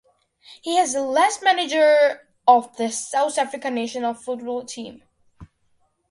He 0.63 0.79
was 0.79 0.95
last 0.95 1.43
manager 1.43 2.27
of 2.47 2.75
the 2.77 2.89
South 2.91 3.37
Africa 3.37 3.69
national 3.69 4.15
football 4.15 4.65
team. 4.65 5.03